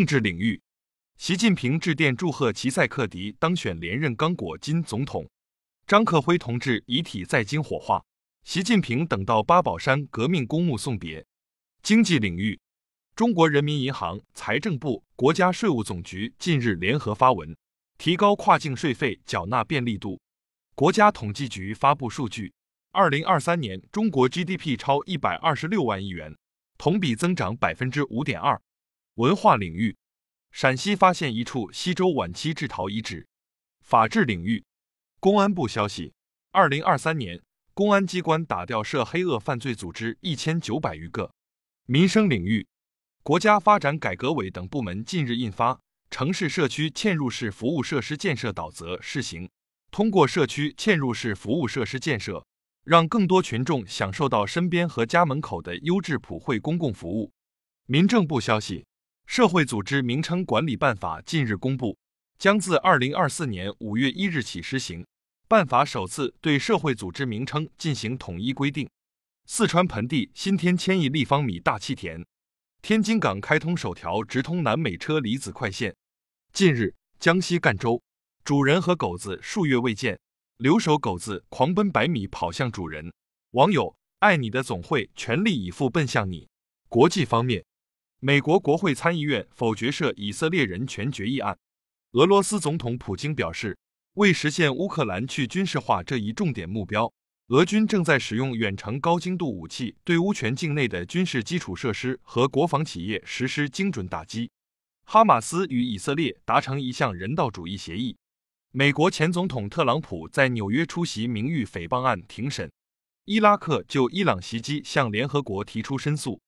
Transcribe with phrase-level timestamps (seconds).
[0.00, 0.58] 政治领域，
[1.18, 5.28] 习近平致电祝贺齐塞克迪当选连任刚果金总统。
[5.86, 8.02] 张克辉同志遗体在京火化，
[8.42, 11.22] 习近平等到八宝山革命公墓送别。
[11.82, 12.58] 经济领域，
[13.14, 17.54] 中国人民银行、财政部、国家税务总局近日联合发文，
[17.98, 20.18] 提高跨境税费缴纳便利度。
[20.74, 22.54] 国家统计局发布数据，
[22.92, 26.34] 二零二三年中国 GDP 超一百二十六万亿元，
[26.78, 28.58] 同比增长百分之五点二。
[29.20, 29.98] 文化领域，
[30.50, 33.28] 陕西发现一处西周晚期制陶遗址。
[33.82, 34.64] 法治领域，
[35.18, 36.14] 公安部消息，
[36.52, 37.42] 二零二三年
[37.74, 41.30] 公安机关打掉涉黑恶犯罪组织一千九百余个。
[41.84, 42.66] 民生领域，
[43.22, 45.74] 国家发展改革委等部门近日印发
[46.10, 49.50] 《城市社区嵌入式服务设施建设导则》试行，
[49.90, 52.46] 通过社区嵌入式服务设施建设，
[52.84, 57.30] 让更多群众享受到身边和家门口的优质普惠公共服务。
[57.84, 58.86] 民政部消息。
[59.30, 61.96] 社会组织名称管理办法近日公布，
[62.36, 65.06] 将自二零二四年五月一日起施行。
[65.46, 68.90] 办法首次对社会组织名称进行统一规定。
[69.46, 72.26] 四川盆地新添千亿立方米大气田。
[72.82, 75.94] 天津港开通首条直通南美车厘子快线。
[76.52, 78.02] 近日，江西赣州，
[78.42, 80.18] 主人和狗子数月未见，
[80.56, 83.12] 留守狗子狂奔百米跑向主人。
[83.52, 86.48] 网友爱你的总会全力以赴奔向你。
[86.88, 87.64] 国际方面。
[88.22, 91.56] 美国国会参议院否决涉以色列人权决议案。
[92.12, 93.78] 俄罗斯总统普京表示，
[94.14, 97.10] 为实现乌克兰去军事化这一重点目标，
[97.48, 104.50] 俄军正在使用远程高精度武器对乌权境内的军事基础设施和国防企业实施精准打击。
[105.06, 108.14] 哈马斯与以色列达成一项人道主义协议。
[108.70, 112.70] 美国前总统特朗普在纽约出席名誉诽谤案庭审。
[113.24, 116.38] 伊拉克就伊朗袭击向联合国提出申诉。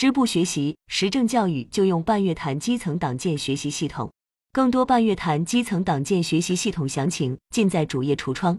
[0.00, 4.10] 支部学习实政教育就用半月谈基层党建学习系统，
[4.50, 8.58] 更多半月谈基层党建学习系统详情尽在主页橱窗。